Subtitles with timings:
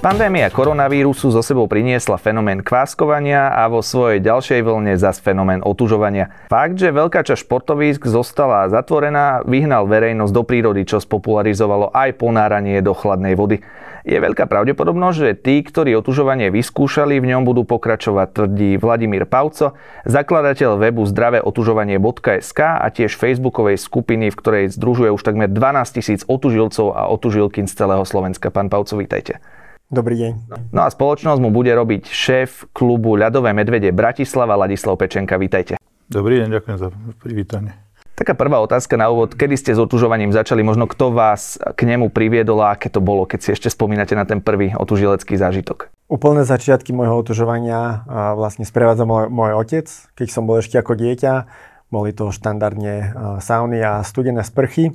[0.00, 6.32] Pandémia koronavírusu zo sebou priniesla fenomén kváskovania a vo svojej ďalšej vlne zas fenomén otužovania.
[6.48, 12.80] Fakt, že veľká časť športovísk zostala zatvorená, vyhnal verejnosť do prírody, čo spopularizovalo aj ponáranie
[12.80, 13.60] do chladnej vody.
[14.08, 19.76] Je veľká pravdepodobnosť, že tí, ktorí otužovanie vyskúšali, v ňom budú pokračovať, tvrdí Vladimír Pauco,
[20.08, 26.88] zakladateľ webu zdravéotužovanie.sk a tiež facebookovej skupiny, v ktorej združuje už takmer 12 tisíc otužilcov
[26.88, 28.48] a otužilky z celého Slovenska.
[28.48, 29.44] Pán Pauco, vítajte.
[29.90, 30.32] Dobrý deň.
[30.70, 35.34] No a spoločnosť mu bude robiť šéf klubu Ľadové medvede Bratislava Ladislav Pečenka.
[35.34, 35.82] Vítajte.
[36.06, 37.74] Dobrý deň, ďakujem za privítanie.
[38.14, 39.34] Taká prvá otázka na úvod.
[39.34, 40.62] Kedy ste s otužovaním začali?
[40.62, 44.22] Možno kto vás k nemu priviedol a aké to bolo, keď si ešte spomínate na
[44.22, 45.90] ten prvý otužilecký zážitok?
[46.06, 48.06] Úplné začiatky môjho otužovania
[48.38, 49.90] vlastne sprevádzal môj, môj otec.
[50.14, 51.50] Keď som bol ešte ako dieťa,
[51.90, 53.10] boli to štandardne
[53.42, 54.94] sauny a studené sprchy.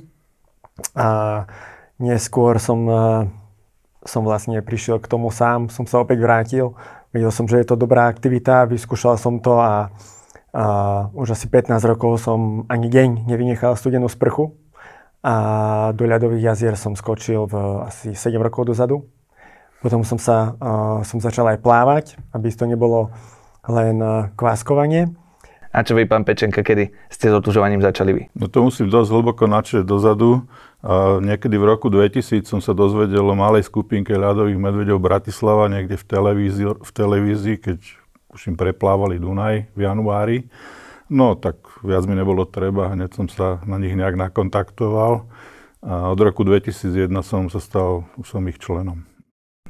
[0.96, 1.44] A
[2.00, 2.88] neskôr som
[4.06, 6.72] som vlastne prišiel k tomu sám, som sa opäť vrátil.
[7.10, 9.90] Videl som, že je to dobrá aktivita, vyskúšal som to a,
[10.54, 10.64] a
[11.12, 14.54] už asi 15 rokov som ani deň nevynechal studenú sprchu.
[15.26, 19.10] A do ľadových jazier som skočil v asi 7 rokov dozadu.
[19.82, 23.10] Potom som sa uh, som začal aj plávať, aby to nebolo
[23.66, 25.10] len uh, kváskovanie.
[25.76, 28.22] A čo vy, pán Pečenka, kedy ste s otužovaním začali vy?
[28.32, 30.48] No to musím dosť hlboko načať dozadu.
[30.86, 35.98] A niekedy v roku 2000 som sa dozvedel o malej skupinke ľadových medvedov Bratislava niekde
[35.98, 37.78] v televízii, v televízii keď
[38.30, 40.46] už im preplávali Dunaj v januári.
[41.10, 45.26] No tak viac mi nebolo treba, hneď som sa na nich nejak nakontaktoval.
[45.82, 49.02] A od roku 2001 som sa stal, som ich členom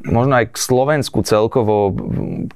[0.07, 1.93] možno aj k Slovensku celkovo,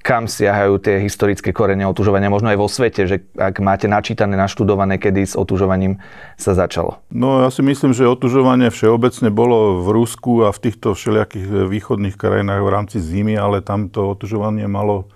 [0.00, 4.96] kam siahajú tie historické korene otužovania, možno aj vo svete, že ak máte načítané, naštudované,
[4.96, 5.98] kedy s otužovaním
[6.38, 7.02] sa začalo?
[7.10, 12.16] No ja si myslím, že otužovanie všeobecne bolo v Rusku a v týchto všelijakých východných
[12.16, 15.10] krajinách v rámci zimy, ale tam to otužovanie malo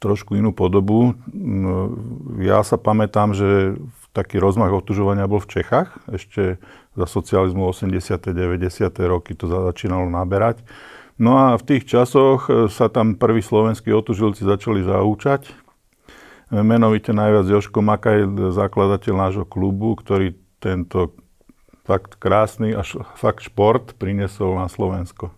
[0.00, 1.12] trošku inú podobu.
[1.32, 1.92] No,
[2.40, 3.76] ja sa pamätám, že
[4.10, 5.94] taký rozmach otužovania bol v Čechách.
[6.10, 6.58] Ešte
[6.98, 8.34] za socializmu 80.
[8.34, 8.90] 90.
[9.06, 10.66] roky to začínalo naberať.
[11.20, 15.52] No a v tých časoch e, sa tam prví slovenskí otužilci začali zaúčať.
[15.52, 15.52] E,
[16.64, 18.24] menovite najviac Joško Makaj,
[18.56, 20.32] zakladateľ nášho klubu, ktorý
[20.64, 21.12] tento
[21.84, 22.80] fakt krásny a
[23.20, 25.28] fakt šport priniesol na Slovensko.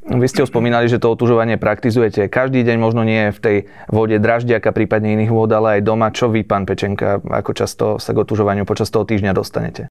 [0.00, 3.56] Vy ste spomínali, že to otužovanie praktizujete každý deň, možno nie v tej
[3.92, 6.08] vode draždiaka, prípadne iných vôd, ale aj doma.
[6.08, 9.89] Čo vy, pán Pečenka, ako často sa k otužovaniu počas toho týždňa dostanete?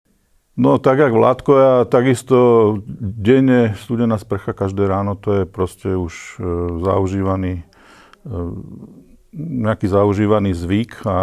[0.59, 2.38] No tak jak Vládko, ja takisto
[3.00, 6.44] denne studená sprcha každé ráno, to je proste už e,
[6.84, 7.66] zaužívaný, e,
[9.40, 11.18] nejaký zaužívaný zvyk a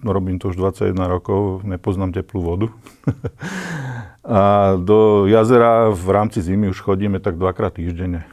[0.00, 2.68] robím to už 21 rokov, nepoznám teplú vodu.
[4.24, 8.24] a do jazera v rámci zimy už chodíme tak dvakrát týždenne.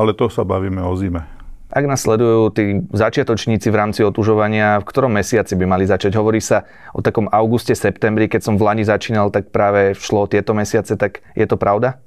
[0.00, 1.37] Ale to sa bavíme o zime.
[1.78, 6.10] Ak nás sledujú tí začiatočníci v rámci otužovania, v ktorom mesiaci by mali začať?
[6.18, 10.58] Hovorí sa o takom auguste, septembri, keď som v Lani začínal, tak práve šlo tieto
[10.58, 12.02] mesiace, tak je to pravda?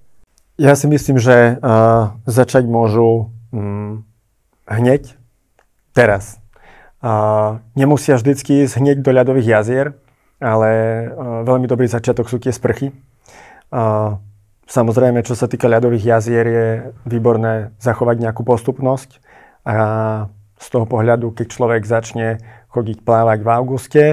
[0.60, 4.04] Ja si myslím, že uh, začať môžu um,
[4.68, 5.16] hneď,
[5.96, 6.44] teraz.
[7.00, 9.96] Uh, nemusia vždycky ísť hneď do ľadových jazier,
[10.44, 10.70] ale
[11.08, 12.92] uh, veľmi dobrý začiatok sú tie sprchy.
[13.72, 14.20] Uh,
[14.68, 16.68] samozrejme, čo sa týka ľadových jazier, je
[17.08, 19.32] výborné zachovať nejakú postupnosť
[19.66, 19.76] a
[20.62, 22.38] z toho pohľadu, keď človek začne
[22.70, 24.04] chodiť plávať v auguste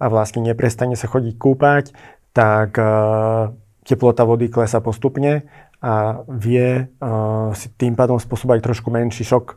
[0.00, 1.92] a vlastne neprestane sa chodiť kúpať,
[2.32, 3.52] tak uh,
[3.84, 5.44] teplota vody klesa postupne
[5.84, 9.56] a vie uh, si tým pádom spôsobať trošku menší šok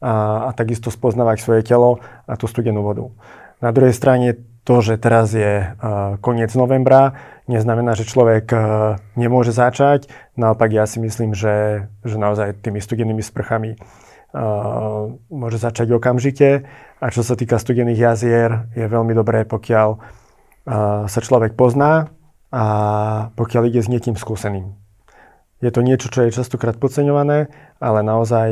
[0.00, 3.10] a, a takisto spoznávať svoje telo a tú studenú vodu.
[3.58, 7.18] Na druhej strane to, že teraz je uh, koniec novembra,
[7.50, 8.46] neznamená, že človek
[9.18, 10.06] nemôže začať.
[10.38, 13.74] Naopak ja si myslím, že, že naozaj tými studenými sprchami
[15.30, 16.68] môže začať okamžite.
[17.00, 19.98] A čo sa týka studených jazier, je veľmi dobré, pokiaľ
[21.08, 22.12] sa človek pozná
[22.52, 22.64] a
[23.34, 24.74] pokiaľ ide s niekým skúseným.
[25.60, 27.52] Je to niečo, čo je častokrát podceňované,
[27.84, 28.48] ale naozaj,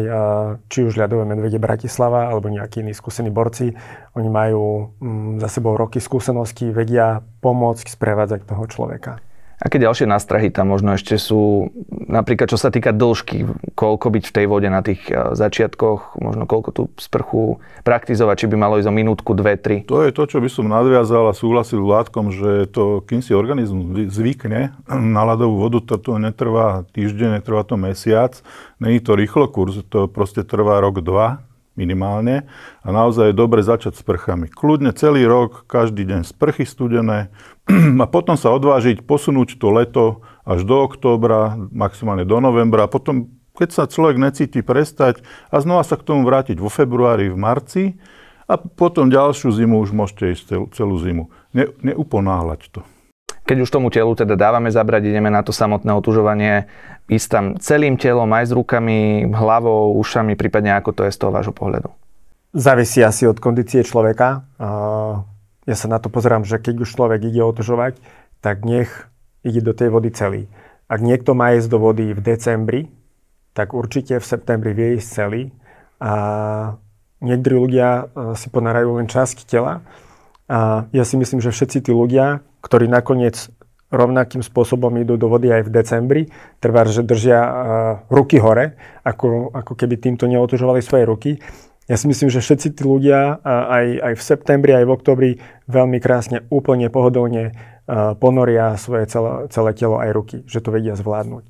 [0.68, 3.72] či už ľadové medvede Bratislava alebo nejakí iní skúsení borci,
[4.12, 9.24] oni majú mm, za sebou roky skúseností, vedia pomôcť sprevádzať toho človeka.
[9.58, 13.42] Aké ďalšie nástrahy tam možno ešte sú, napríklad čo sa týka dĺžky,
[13.74, 18.50] koľko byť v tej vode na tých eh, začiatkoch, možno koľko tú sprchu praktizovať, či
[18.54, 19.82] by malo ísť o minútku, dve, tri?
[19.90, 24.12] To je to, čo by som nadviazal a súhlasil Vládkom, že to, kým si organizmus
[24.14, 28.38] zvykne na ľadovú vodu, to, to netrvá týždeň, netrvá to mesiac,
[28.78, 31.42] není to rýchlo kurz, to proste trvá rok, dva,
[31.78, 32.50] minimálne.
[32.82, 34.50] A naozaj je dobre začať s prchami.
[34.50, 37.30] Kľudne celý rok, každý deň sprchy studené
[38.02, 40.04] a potom sa odvážiť, posunúť to leto
[40.42, 45.82] až do októbra, maximálne do novembra a potom keď sa človek necíti prestať a znova
[45.82, 47.82] sa k tomu vrátiť vo februári, v marci
[48.46, 51.26] a potom ďalšiu zimu už môžete ísť celú, zimu.
[51.50, 52.80] Ne, neuponáhľať to.
[53.48, 56.68] Keď už tomu telu teda dávame zabrať, ideme na to samotné otužovanie,
[57.08, 61.32] ísť tam celým telom, aj s rukami, hlavou, ušami, prípadne ako to je z toho
[61.32, 61.88] vášho pohľadu?
[62.52, 64.44] Závisí asi od kondície človeka.
[65.68, 68.00] Ja sa na to pozerám, že keď už človek ide otužovať,
[68.40, 69.08] tak nech
[69.44, 70.48] ide do tej vody celý.
[70.88, 72.80] Ak niekto má ísť do vody v decembri,
[73.52, 75.52] tak určite v septembri vie ísť celý.
[76.00, 76.12] A
[77.20, 79.84] niektorí ľudia e, si ponárajú len časť tela.
[80.48, 83.50] A ja si myslím, že všetci tí ľudia, ktorí nakoniec
[83.88, 86.22] rovnakým spôsobom idú do vody aj v decembri,
[86.60, 87.52] trvá, že držia uh,
[88.12, 91.30] ruky hore, ako, ako keby týmto neotužovali svoje ruky.
[91.88, 95.30] Ja si myslím, že všetci tí ľudia uh, aj, aj v septembri, aj v oktobri
[95.72, 100.92] veľmi krásne, úplne pohodlne uh, ponoria svoje celé, celé telo aj ruky, že to vedia
[100.92, 101.48] zvládnuť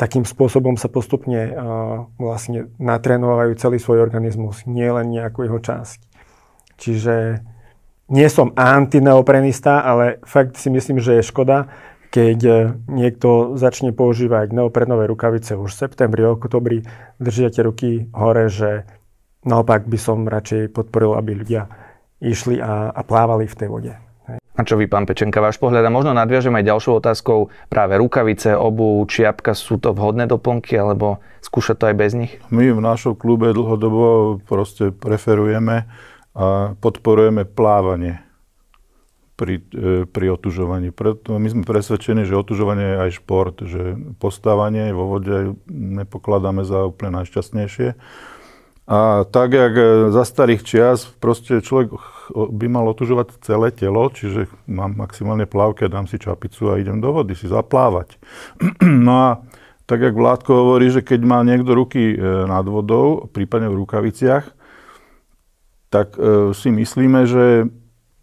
[0.00, 6.00] takým spôsobom sa postupne uh, vlastne natrénovajú celý svoj organizmus, nie len nejakú jeho časť.
[6.80, 7.44] Čiže
[8.10, 11.70] nie som antineoprenista, ale fakt si myslím, že je škoda,
[12.10, 12.54] keď e,
[12.90, 16.82] niekto začne používať neoprenové rukavice už v septembri, oktobri,
[17.22, 18.82] držiate ruky hore, že
[19.46, 21.70] naopak by som radšej podporil, aby ľudia
[22.18, 23.94] išli a, a plávali v tej vode.
[24.60, 25.88] A čo vy, pán Pečenka, váš pohľad?
[25.88, 27.48] A možno nadviažem aj ďalšou otázkou.
[27.72, 32.32] Práve rukavice, obu, čiapka, sú to vhodné doplnky, alebo skúšať to aj bez nich?
[32.52, 35.88] My v našom klube dlhodobo proste preferujeme
[36.34, 38.22] a podporujeme plávanie
[39.40, 40.92] pri, e, pri otužovaní.
[40.92, 46.84] Preto my sme presvedčení, že otužovanie je aj šport, že postávanie vo vode nepokladáme za
[46.84, 47.96] úplne najšťastnejšie.
[48.90, 51.94] A tak, jak e, za starých čias, proste človek
[52.34, 57.10] by mal otužovať celé telo, čiže mám maximálne plavke, dám si čapicu a idem do
[57.14, 58.20] vody si zaplávať.
[59.00, 59.28] No a
[59.88, 62.16] tak, jak Vládko hovorí, že keď má niekto ruky e,
[62.46, 64.59] nad vodou, prípadne v rukaviciach,
[65.90, 67.66] tak e, si myslíme, že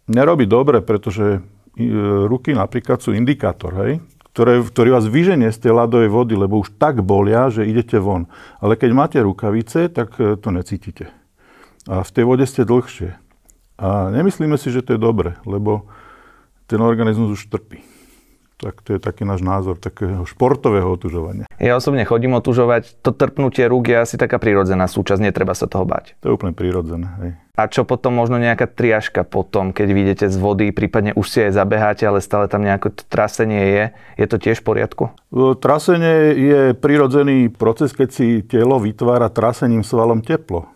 [0.08, 1.44] nerobí dobre, pretože
[2.26, 4.02] ruky napríklad sú indikátor, hej?
[4.38, 8.30] ktoré, ktorý vás vyženie z tej ľadovej vody, lebo už tak bolia, že idete von.
[8.62, 11.10] Ale keď máte rukavice, tak e, to necítite.
[11.90, 13.18] A v tej vode ste dlhšie.
[13.82, 15.90] A nemyslíme si, že to je dobre, lebo
[16.70, 17.82] ten organizmus už trpí.
[18.58, 21.46] Tak to je taký náš názor takého športového otužovania.
[21.62, 22.98] Ja osobne chodím otužovať.
[23.06, 26.18] To trpnutie rúk je asi taká prírodzená súčasť, netreba sa toho bať.
[26.26, 27.06] To je úplne prírodzené.
[27.22, 27.30] Hej.
[27.58, 31.58] A čo potom možno nejaká triažka potom, keď vyjdete z vody, prípadne už si aj
[31.58, 33.84] zabeháte, ale stále tam nejaké trasenie je.
[34.14, 35.04] Je to tiež v poriadku?
[35.58, 40.70] Trasenie je prirodzený proces, keď si telo vytvára trasením svalom teplo.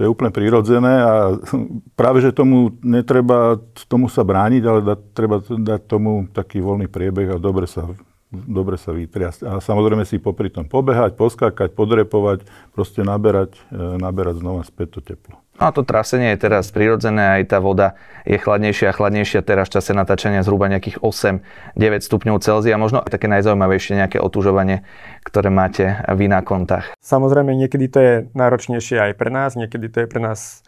[0.00, 1.36] To je úplne prirodzené a
[2.00, 7.36] práve, že tomu netreba tomu sa brániť, ale da, treba dať tomu taký voľný priebeh
[7.36, 7.84] a dobre sa,
[8.32, 9.44] dobre sa vytriasť.
[9.44, 15.00] A samozrejme si popri tom pobehať, poskákať, podrepovať, proste naberať, e, naberať znova späť to
[15.04, 15.36] teplo.
[15.60, 17.92] No a to trasenie je teraz prirodzené, aj tá voda
[18.24, 22.80] je chladnejšia a chladnejšia teraz v čase natáčania zhruba nejakých 8-9 stupňov Celzia.
[22.80, 24.88] Možno aj také najzaujímavejšie nejaké otužovanie,
[25.20, 26.96] ktoré máte vy na kontách.
[27.04, 30.64] Samozrejme, niekedy to je náročnejšie aj pre nás, niekedy to je pre nás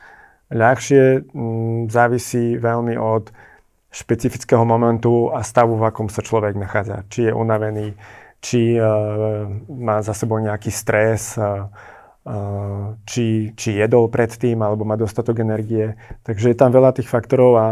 [0.53, 1.25] ľahšie.
[1.33, 3.33] Mm, závisí veľmi od
[3.93, 7.09] špecifického momentu a stavu, v akom sa človek nachádza.
[7.09, 7.97] Či je unavený,
[8.45, 11.73] či uh, má za sebou nejaký stres, uh,
[13.03, 15.99] či, či jedol predtým, alebo má dostatok energie.
[16.23, 17.67] Takže je tam veľa tých faktorov a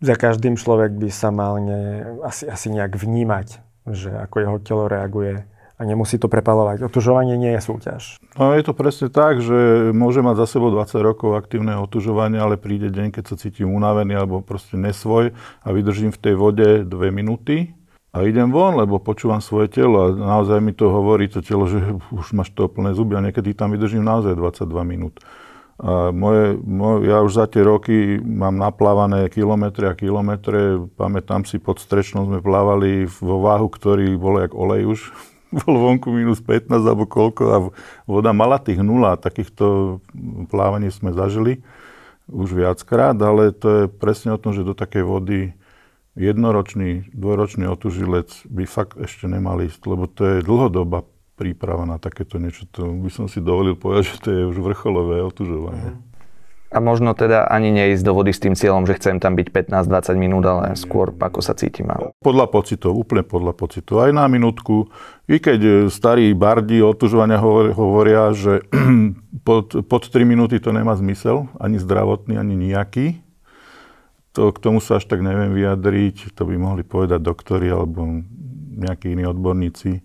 [0.00, 3.60] za každým človek by sa mal ne, asi, asi nejak vnímať,
[3.92, 5.44] že ako jeho telo reaguje
[5.80, 6.84] a nemusí to prepalovať.
[6.84, 8.02] Otužovanie nie je súťaž.
[8.36, 12.60] No je to presne tak, že môže mať za sebou 20 rokov aktívneho otužovania, ale
[12.60, 15.32] príde deň, keď sa cítim unavený alebo proste nesvoj
[15.64, 17.72] a vydržím v tej vode 2 minúty
[18.10, 21.78] a idem von, lebo počúvam svoje telo a naozaj mi to hovorí to telo, že
[22.10, 25.22] už máš to plné zuby a niekedy tam vydržím naozaj 22 minút.
[25.80, 30.76] A moje, moje, ja už za tie roky mám naplávané kilometre a kilometre.
[30.92, 35.00] Pamätám si, pod Strečnou sme plávali vo váhu, ktorý bol jak olej už.
[35.64, 37.58] Bol vonku minus 15 alebo koľko a
[38.06, 39.18] voda mala tých nula.
[39.18, 39.98] Takýchto
[40.46, 41.64] plávaní sme zažili
[42.30, 45.50] už viackrát, ale to je presne o tom, že do takej vody
[46.18, 51.06] jednoročný, dvojročný otužilec by fakt ešte nemal ísť, lebo to je dlhodobá
[51.40, 52.68] príprava na takéto niečo.
[52.76, 55.96] To by som si dovolil povedať, že to je už vrcholové otužovanie.
[56.70, 60.14] A možno teda ani neísť do vody s tým cieľom, že chcem tam byť 15-20
[60.14, 61.90] minút, ale skôr ako sa cítim.
[62.22, 64.06] Podľa pocitov, úplne podľa pocitov.
[64.06, 64.86] Aj na minútku.
[65.26, 67.42] I keď starí bardi otužovania
[67.74, 68.62] hovoria, že
[69.48, 73.18] pod, pod 3 minúty to nemá zmysel, ani zdravotný, ani nejaký,
[74.32, 78.22] to, k tomu sa až tak neviem vyjadriť, to by mohli povedať doktori alebo
[78.80, 80.00] nejakí iní odborníci.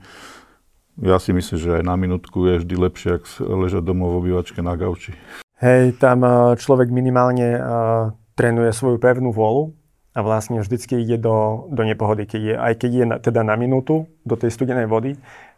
[1.05, 4.59] ja si myslím, že aj na minútku je vždy lepšie, ak ležať domov v obývačke
[4.65, 5.13] na gauči.
[5.61, 9.71] Hej, tam uh, človek minimálne uh, trénuje svoju pevnú vôľu
[10.15, 12.27] a vlastne vždycky ide do, do nepohody.
[12.27, 15.15] Keď je, aj keď je na, teda na minútu do tej studenej vody,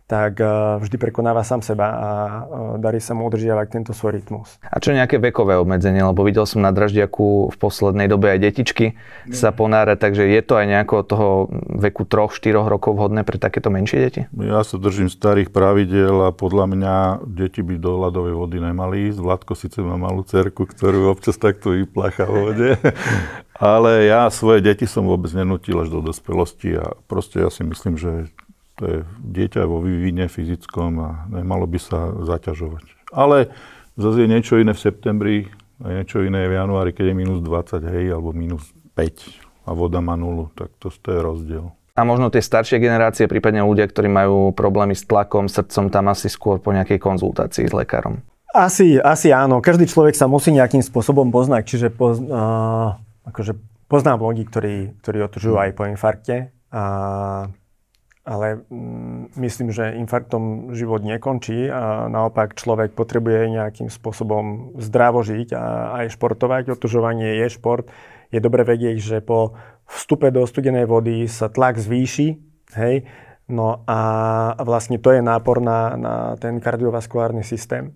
[0.08, 2.40] tak uh, vždy prekonáva sám seba a uh,
[2.80, 4.56] darí sa mu udržiavať tento svoj rytmus.
[4.64, 6.00] A čo nejaké vekové obmedzenie?
[6.00, 8.96] Lebo videl som na Draždiaku v poslednej dobe aj detičky
[9.28, 9.36] Nie.
[9.36, 11.28] sa ponárať, takže je to aj nejako toho
[11.84, 14.22] veku 3-4 rokov vhodné pre takéto menšie deti?
[14.32, 16.96] Ja sa držím starých pravidel a podľa mňa
[17.28, 19.20] deti by do ľadovej vody nemali ísť.
[19.20, 22.70] Vládko síce má malú cerku, ktorú občas takto vyplacha v vode.
[23.58, 28.00] Ale ja svoje deti som vôbec nenutil až do dospelosti a proste ja si myslím,
[28.00, 28.32] že
[28.78, 33.10] to je dieťa vo vývine fyzickom a nemalo by sa zaťažovať.
[33.10, 33.50] Ale
[33.98, 35.36] zase je niečo iné v septembri
[35.82, 40.00] a niečo iné v januári, keď je minus 20, hej, alebo minus 5 a voda
[40.00, 41.66] má nulu, tak to, to je rozdiel.
[41.98, 46.30] A možno tie staršie generácie, prípadne ľudia, ktorí majú problémy s tlakom, srdcom, tam asi
[46.30, 48.22] skôr po nejakej konzultácii s lekárom.
[48.54, 49.60] Asi, asi áno.
[49.66, 51.62] Každý človek sa musí nejakým spôsobom poznať.
[51.66, 53.58] Čiže poz, uh, akože
[53.90, 56.54] poznám ľudí, ktorí, ktorí otužujú aj po infarkte.
[56.70, 56.84] A
[58.28, 65.56] ale mm, myslím, že infarktom život nekončí a naopak človek potrebuje nejakým spôsobom zdravo žiť
[65.56, 65.64] a
[66.04, 66.76] aj športovať.
[66.76, 67.88] Otužovanie je šport.
[68.28, 69.56] Je dobre vedieť, že po
[69.88, 72.36] vstupe do studenej vody sa tlak zvýši,
[72.76, 73.08] hej,
[73.48, 74.00] no a
[74.60, 77.96] vlastne to je nápor na, na ten kardiovaskulárny systém.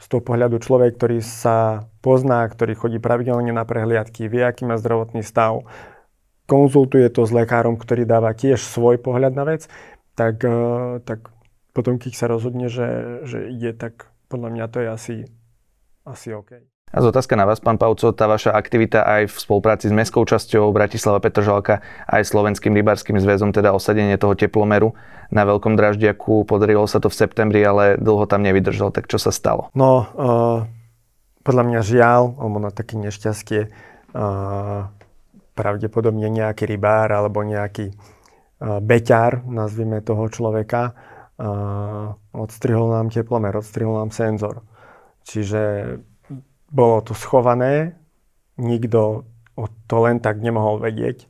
[0.00, 4.76] Z toho pohľadu človek, ktorý sa pozná, ktorý chodí pravidelne na prehliadky, vie, aký má
[4.76, 5.64] zdravotný stav,
[6.50, 9.70] konzultuje to s lekárom, ktorý dáva tiež svoj pohľad na vec,
[10.18, 11.30] tak, eh, tak
[11.70, 15.16] potom, keď sa rozhodne, že, že ide, tak podľa mňa to je asi,
[16.02, 16.58] asi OK.
[16.90, 20.26] A z otázka na vás, pán Pauco, tá vaša aktivita aj v spolupráci s mestskou
[20.26, 24.98] časťou Bratislava Petržalka aj Slovenským rybárským zväzom, teda osadenie toho teplomeru
[25.30, 29.30] na Veľkom Draždiaku, podarilo sa to v septembri, ale dlho tam nevydržal, tak čo sa
[29.30, 29.70] stalo?
[29.78, 30.66] No, uh,
[31.46, 33.70] podľa mňa žiaľ, alebo na také nešťastie,
[34.10, 34.90] uh,
[35.60, 37.92] pravdepodobne nejaký rybár alebo nejaký
[38.60, 40.96] beťar, nazvime toho človeka,
[42.32, 44.64] odstrihol nám teplomer, odstrihol nám senzor.
[45.24, 45.96] Čiže
[46.72, 47.96] bolo to schované,
[48.56, 49.28] nikto
[49.88, 51.28] to len tak nemohol vedieť.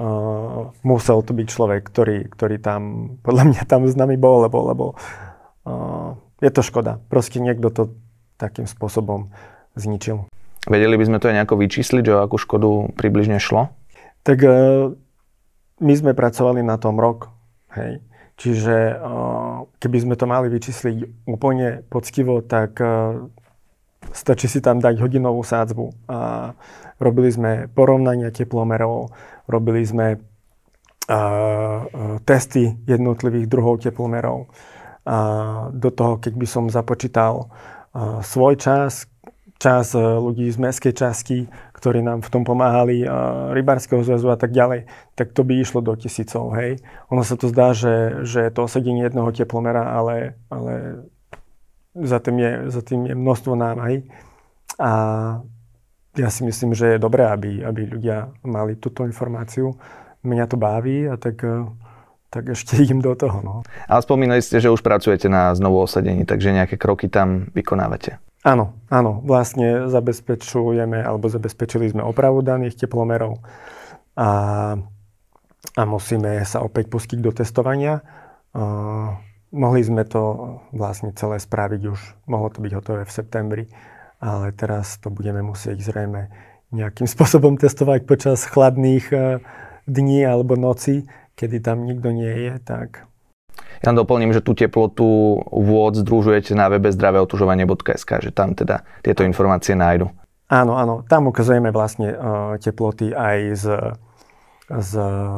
[0.00, 4.58] Uh, musel to byť človek, ktorý, ktorý tam, podľa mňa tam s nami bol, lebo,
[4.70, 4.84] lebo
[5.66, 7.02] uh, je to škoda.
[7.10, 7.82] Proste niekto to
[8.40, 9.34] takým spôsobom
[9.76, 10.30] zničil.
[10.68, 13.72] Vedeli by sme to aj nejako vyčísliť, že o akú škodu približne šlo?
[14.20, 14.50] Tak e,
[15.80, 17.32] my sme pracovali na tom rok.
[17.72, 18.04] Hej.
[18.36, 18.94] Čiže e,
[19.80, 23.24] keby sme to mali vyčísliť úplne poctivo, tak e,
[24.12, 26.12] stačí si tam dať hodinovú sádzbu.
[26.12, 26.52] A
[27.00, 29.16] robili sme porovnania teplomerov,
[29.48, 30.20] robili sme
[32.22, 34.46] testy jednotlivých druhov teplomerov.
[35.02, 35.18] A
[35.74, 37.50] do toho, keď by som započítal
[38.22, 39.10] svoj čas,
[39.60, 41.38] čas e, ľudí z mestskej časti,
[41.76, 45.84] ktorí nám v tom pomáhali, a rybárskeho zväzu a tak ďalej, tak to by išlo
[45.84, 46.80] do tisícov, hej.
[47.12, 51.04] Ono sa to zdá, že, že to osadenie jedného teplomera, ale, ale
[51.92, 54.08] za, tým je, za tým je množstvo námahy.
[54.80, 54.90] A
[56.16, 59.76] ja si myslím, že je dobré, aby, aby ľudia mali túto informáciu.
[60.24, 61.68] Mňa to baví a tak e,
[62.30, 63.42] tak ešte idem do toho.
[63.42, 63.66] No.
[63.90, 68.22] Ale spomínali ste, že už pracujete na znovu osadení, takže nejaké kroky tam vykonávate.
[68.40, 73.44] Áno, áno, vlastne zabezpečujeme, alebo zabezpečili sme opravu daných teplomerov
[74.16, 74.30] a,
[75.76, 78.00] a musíme sa opäť pustiť do testovania.
[78.56, 79.20] A,
[79.52, 83.64] mohli sme to vlastne celé spraviť už, mohlo to byť hotové v septembri,
[84.22, 86.32] ale teraz to budeme musieť zrejme
[86.72, 89.16] nejakým spôsobom testovať počas chladných e,
[89.84, 91.04] dní alebo noci,
[91.36, 93.09] kedy tam nikto nie je, tak
[93.80, 99.72] ja doplním, že tú teplotu vôd združujete na webe zdravéotužovanie.sk, že tam teda tieto informácie
[99.72, 100.12] nájdu.
[100.50, 102.18] Áno, áno, tam ukazujeme vlastne uh,
[102.58, 103.66] teploty aj z,
[104.68, 104.92] z,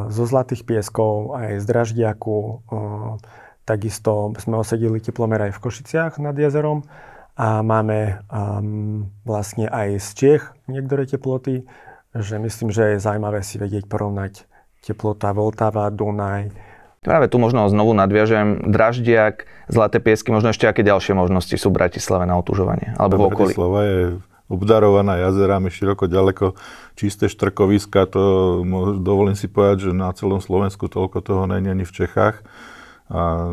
[0.08, 2.38] zo Zlatých pieskov, aj z Draždiaku.
[2.66, 3.20] Uh,
[3.62, 6.82] takisto sme osedili teplomer aj v Košiciach nad jezerom
[7.38, 11.64] a máme um, vlastne aj z Čiech niektoré teploty,
[12.12, 14.44] že myslím, že je zaujímavé si vedieť porovnať
[14.82, 16.71] teplota Vltava, Dunaj,
[17.02, 18.70] Práve tu možno znovu nadviažem.
[18.70, 22.94] Draždiak, Zlaté piesky, možno ešte aké ďalšie možnosti sú v Bratislave na otužovanie?
[22.94, 23.50] Alebo v okolí?
[23.50, 23.98] Bratislava je
[24.46, 26.54] obdarovaná jazerami široko ďaleko,
[26.94, 28.22] čisté štrkoviska, to
[29.02, 32.46] dovolím si povedať, že na celom Slovensku toľko toho není ani v Čechách.
[33.12, 33.50] A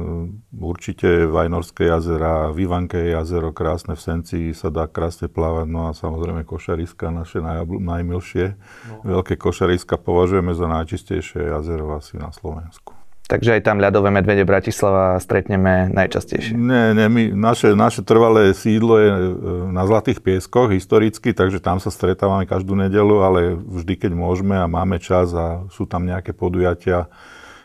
[0.54, 6.46] určite Vajnorské jazera, Vivanké jazero, krásne v Senci, sa dá krásne plávať, no a samozrejme
[6.46, 8.46] košariska, naše najabl- najmilšie.
[8.94, 9.20] No.
[9.20, 12.99] Veľké košariska považujeme za najčistejšie jazero asi na Slovensku.
[13.30, 16.58] Takže aj tam ľadové medvede Bratislava stretneme najčastejšie.
[16.58, 19.22] Nie, nie, my, naše, naše trvalé sídlo je e,
[19.70, 24.66] na Zlatých pieskoch historicky, takže tam sa stretávame každú nedelu, ale vždy, keď môžeme a
[24.66, 27.06] máme čas a sú tam nejaké podujatia,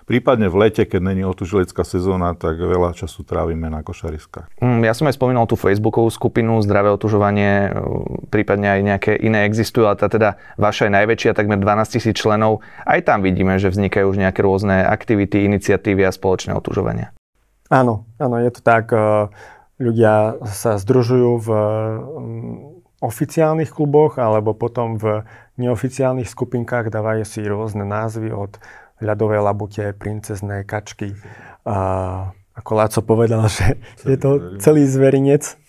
[0.04, 4.60] Prípadne v lete, keď není otužilecká sezóna, tak veľa času trávime na košariskách.
[4.60, 7.72] Mm, ja som aj spomínal tú Facebookovú skupinu Zdravé otužovanie,
[8.28, 12.60] prípadne aj nejaké iné existujú, ale tá teda vaša je najväčšia, takmer 12 tisíc členov.
[12.84, 17.16] Aj tam vidíme, že vznikajú už nejaké rôzne aktivity, iniciatívy a spoločné otužovania.
[17.72, 18.92] Áno, áno, je to tak.
[18.92, 19.32] E,
[19.80, 22.52] ľudia sa združujú v mm,
[23.00, 25.24] oficiálnych kluboch alebo potom v
[25.56, 28.60] neoficiálnych skupinkách, dávajú si rôzne názvy od
[29.04, 31.12] ľadové labute, princezné kačky.
[31.68, 31.76] A
[32.56, 35.60] ako Láco povedal, že je to celý zverinec,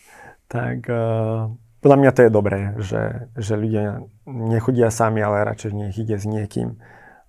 [0.47, 1.51] tak uh,
[1.85, 6.25] podľa mňa to je dobré, že, že ľudia nechodia sami, ale radšej nech ide s
[6.25, 6.81] niekým.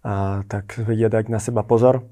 [0.07, 2.07] A tak vedia dať na seba pozor.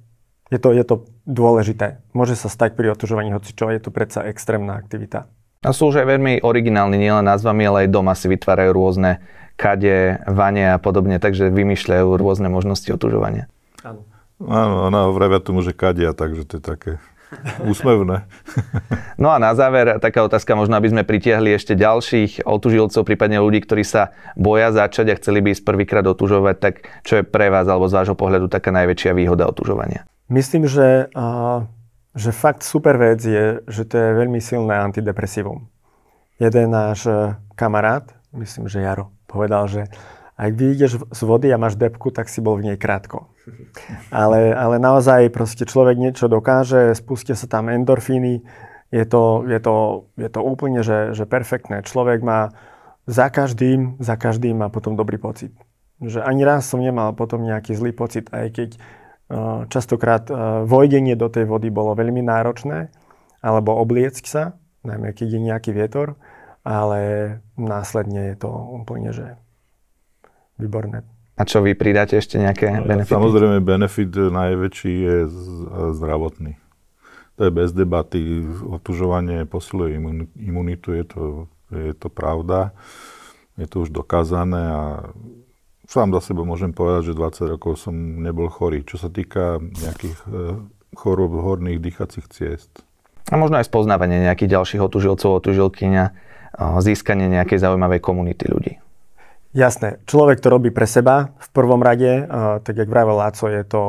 [0.52, 2.04] Je to, je to dôležité.
[2.12, 5.24] Môže sa stať pri otužovaní hoci čo, je to predsa extrémna aktivita.
[5.64, 9.24] A sú už aj veľmi originálni, nielen názvami, ale aj doma si vytvárajú rôzne
[9.56, 13.48] kade, vanie a podobne, takže vymýšľajú rôzne možnosti otužovania.
[13.84, 14.00] Áno.
[14.40, 16.92] Áno, ona vravia tomu, že kadia, takže to je také
[17.70, 18.26] úsmevné.
[19.20, 23.62] No a na záver taká otázka, možno aby sme pritiahli ešte ďalších otužilcov, prípadne ľudí,
[23.62, 26.74] ktorí sa boja začať a chceli by ísť prvýkrát otužovať, tak
[27.06, 30.08] čo je pre vás alebo z vášho pohľadu taká najväčšia výhoda otužovania?
[30.32, 31.12] Myslím, že,
[32.16, 35.68] že fakt super vec je, že to je veľmi silné antidepresívum.
[36.40, 37.06] Jeden náš
[37.54, 39.86] kamarát, myslím, že Jaro, povedal, že
[40.34, 43.30] ak vyjdeš z vody a máš depku, tak si bol v nej krátko.
[44.08, 48.40] Ale, ale naozaj proste človek niečo dokáže, spustia sa tam endorfíny,
[48.94, 51.82] je to, je to, je to úplne, že, že perfektné.
[51.82, 52.54] Človek má
[53.04, 55.52] za každým, za každým má potom dobrý pocit.
[55.98, 61.18] Že ani raz som nemal potom nejaký zlý pocit, aj keď uh, častokrát uh, vojdenie
[61.18, 62.94] do tej vody bolo veľmi náročné,
[63.44, 66.16] alebo obliecť sa, najmä keď je nejaký vietor,
[66.64, 67.00] ale
[67.60, 69.36] následne je to úplne, že
[70.56, 71.04] výborné.
[71.34, 73.14] A čo vy pridáte ešte nejaké no, benefity?
[73.14, 75.16] Samozrejme, benefit najväčší je
[75.98, 76.54] zdravotný.
[77.34, 78.46] To je bez debaty.
[78.62, 79.98] Otužovanie posiluje
[80.38, 81.22] imunitu, je to,
[81.74, 82.70] je to pravda.
[83.58, 84.82] Je to už dokázané a
[85.90, 88.86] sám za seba môžem povedať, že 20 rokov som nebol chorý.
[88.86, 90.34] Čo sa týka nejakých e,
[90.94, 92.70] chorób horných dýchacích ciest.
[93.30, 96.04] A možno aj spoznávanie nejakých ďalších otužilcov, otužilkyňa,
[96.60, 98.83] získanie nejakej zaujímavej komunity ľudí.
[99.54, 100.02] Jasné.
[100.10, 102.26] Človek to robí pre seba v prvom rade.
[102.66, 103.82] tak jak vravel Láco, je to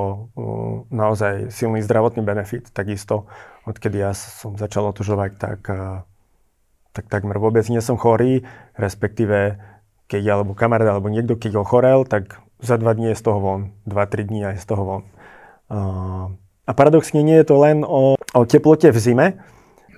[0.93, 2.69] naozaj silný zdravotný benefit.
[2.69, 3.25] Takisto,
[3.65, 5.65] odkedy ja som začal otužovať, tak,
[6.93, 8.45] tak takmer vôbec nie som chorý.
[8.77, 9.57] Respektíve,
[10.05, 13.25] keď ja, alebo kamarát, alebo niekto, keď ho chorel, tak za dva dní je z
[13.25, 13.73] toho von.
[13.89, 15.03] Dva, tri dní je z toho von.
[16.61, 19.27] A paradoxne nie je to len o, o teplote v zime,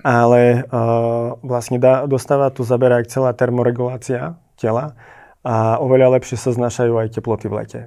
[0.00, 0.64] ale
[1.44, 4.96] vlastne dá, dostáva tu zaberá aj celá termoregulácia tela
[5.48, 7.80] a oveľa lepšie sa znašajú aj teploty v lete.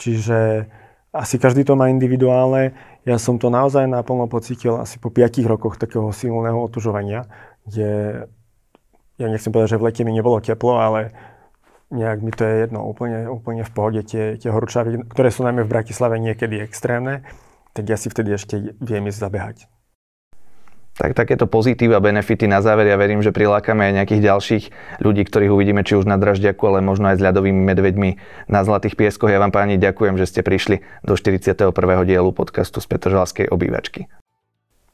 [0.00, 0.64] Čiže
[1.12, 2.72] asi každý to má individuálne.
[3.04, 7.28] Ja som to naozaj naplno pocítil asi po 5 rokoch takého silného otužovania,
[7.68, 8.24] kde
[9.20, 11.12] ja nechcem povedať, že v lete mi nebolo teplo, ale
[11.92, 14.00] nejak mi to je jedno, úplne, úplne v pohode.
[14.00, 17.28] Tie, tie horúčavy, ktoré sú najmä v Bratislave niekedy extrémne,
[17.76, 19.56] tak ja si vtedy ešte viem ísť zabehať
[20.96, 22.88] tak takéto pozitív a benefity na záver.
[22.88, 24.64] Ja verím, že prilákame aj nejakých ďalších
[25.04, 28.10] ľudí, ktorých uvidíme či už na Dražďaku, ale možno aj s ľadovými medveďmi
[28.48, 29.28] na Zlatých pieskoch.
[29.28, 31.68] Ja vám páni ďakujem, že ste prišli do 41.
[32.08, 34.08] dielu podcastu z Petržalskej obývačky.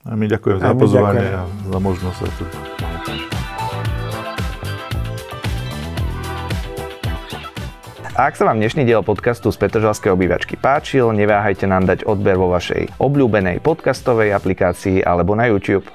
[0.02, 2.81] A my ďakujem za pozvanie a za možnosť
[8.12, 12.52] Ak sa vám dnešný diel podcastu z Petržalskej obývačky páčil, neváhajte nám dať odber vo
[12.52, 15.88] vašej obľúbenej podcastovej aplikácii alebo na YouTube.